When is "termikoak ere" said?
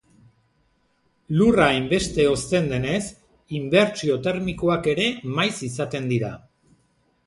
4.29-5.09